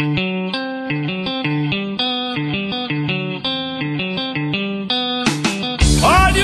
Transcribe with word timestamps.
Olha 0.00 0.06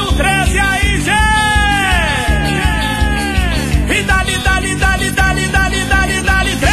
o 0.03 0.13
13 0.13 0.59
aí, 0.59 1.01
gente! 1.01 1.15
E 3.97 4.03
dali, 4.03 4.37
dali, 4.39 4.75
dali, 4.75 5.11
dali, 5.13 5.47
dali, 5.47 5.85
dali, 5.85 6.21
dali, 6.23 6.57
13! 6.57 6.73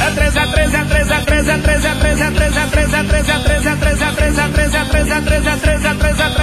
É 0.00 0.10
13, 0.12 0.38
é 0.38 0.46
13, 0.46 0.76
é 0.76 0.84
13, 0.84 1.12
é 1.12 1.18
13, 1.18 1.50
é 1.50 1.58
13, 1.58 1.86
é 1.88 1.90
13, 1.90 2.22
é 2.22 2.30
13, 2.30 2.42
é 2.58 2.68
13, 2.68 2.94
é 2.94 3.02
13, 3.02 3.32
é 3.32 3.32
13, 3.32 3.32
é 3.32 3.34
13, 3.34 3.98
é 3.98 3.98
13, 3.98 3.98
é 3.98 4.14
13, 4.14 4.76
é 4.76 4.78
13, 4.78 4.78
é 4.78 4.84
13, 4.84 5.10
é 5.10 5.20
13, 5.22 5.48
é 5.48 5.56
13, 5.56 5.88
é 5.88 5.94
13, 5.96 6.22
é 6.22 6.30
13, 6.30 6.41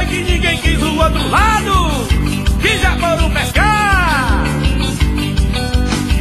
foi 0.00 0.06
que 0.06 0.22
ninguém 0.22 0.56
quis 0.58 0.82
o 0.82 0.96
outro 0.96 1.28
lado? 1.28 2.06
Que 2.60 2.78
já 2.78 2.96
foram 2.96 3.30
pescar? 3.30 4.44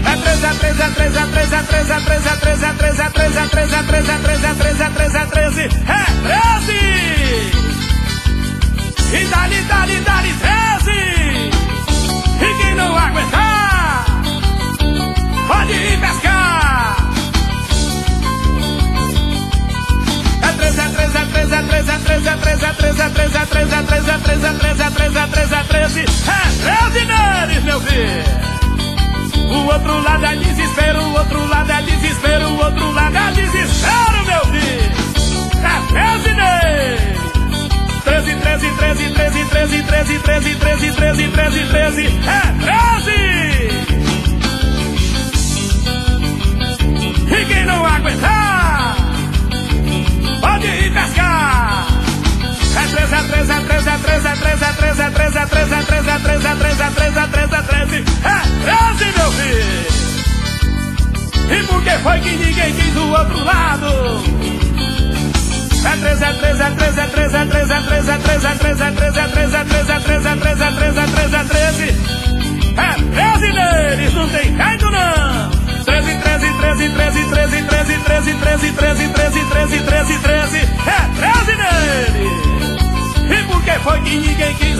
É 0.06 0.16
13, 0.16 0.46
é 0.46 0.54
13, 0.54 0.82
é 0.82 0.90
13, 0.90 1.18
é 1.18 1.26
13, 1.26 1.54
é 1.54 1.64
13, 1.64 1.92
é 1.92 2.00
13, 2.00 2.28
é 2.28 2.36
13, 2.36 2.66
é 2.66 2.74
13, 2.74 3.02
é 3.02 3.10
13, 3.10 3.38
é 3.38 3.48
13, 3.48 3.76
é 3.76 3.84
13, 3.84 4.12
é 4.12 4.18
13, 4.20 4.46
é 4.46 4.54
13, 4.54 4.82
é 4.82 4.90
13, 4.90 5.18
é 5.18 5.26
13, 5.26 5.62
é 5.62 5.70
13! 5.70 6.80
E 9.12 9.26
dali, 9.26 9.62
dali, 9.64 10.00
dali, 10.02 10.34
13! 10.34 10.92
E 12.42 12.50
quem 12.62 12.76
não 12.76 12.98
aguentar, 12.98 14.06
pode 15.48 15.74
ir 15.74 16.00
pescar. 16.00 16.98
É 20.42 20.52
13, 20.54 20.80
é 20.80 20.90
13, 20.90 21.89
é 21.89 21.89
13, 22.22 22.36
13, 22.36 23.10
13, 23.12 23.16
13, 23.16 23.46
13, 23.46 23.80
13, 23.86 24.20
13, 24.20 24.60
13, 24.60 24.92
13, 24.92 25.28
13, 25.30 25.64
13, 25.70 26.00
é 26.00 26.44
13 26.64 27.06
13, 27.06 27.62
meu 27.62 27.80
filho. 27.82 28.50
O 29.50 29.66
outro 29.72 30.02
lado 30.04 30.26
é 30.26 30.36
desespero, 30.36 31.02
o 31.02 31.14
outro 31.14 31.48
lado 31.48 31.72
é 31.72 31.82
desespero, 31.82 32.48
o 32.50 32.58
outro 32.66 32.92
lado 32.92 33.16
é 33.18 33.32
desespero, 33.32 34.26
meu 34.26 34.46
filho. 34.48 34.92
É 35.64 35.80
13 35.94 36.34
nares. 36.34 37.00
13, 38.04 38.36
13, 38.36 38.70
13, 38.72 39.10
13, 39.10 39.46
13, 39.46 39.84
13, 39.84 40.20
13, 40.20 40.56
13, 40.56 40.92
13, 40.94 41.28
13, 41.30 41.66
13, 41.70 42.06
é 42.28 42.42
13. 42.64 42.99
é 68.90 68.92
13, 68.92 69.20
é 69.20 69.28
13, 69.28 69.56
é 69.56 69.64
13, 69.64 69.92
é 69.92 70.00
13, 70.00 70.28
é 70.28 70.36
13, 70.36 70.64
é 70.64 70.72
13, 70.72 71.00
é 71.00 71.08
13, 71.08 71.36
é 71.36 71.44
13. 71.44 71.84
É 72.78 72.94
13 73.14 73.52
deles, 73.52 74.14
não 74.14 74.30
tem 74.30 74.56
jeito 74.56 74.90
não. 74.90 75.50
13, 75.86 76.16
13, 76.18 76.54
13, 76.58 76.90
13, 76.90 77.24
13, 77.30 77.64
13, 77.64 78.00
13, 78.00 78.34
13, 78.34 78.74
13, 78.74 79.10
13, 79.10 79.46
13, 79.46 79.80
13, 79.80 80.20
13. 80.20 80.58
É 80.58 81.00
13 81.20 81.56
deles. 81.56 82.50
E 83.30 83.44
por 83.44 83.64
que 83.64 83.72
foi 83.72 84.02
que 84.02 84.18
ninguém 84.18 84.56
quis 84.56 84.79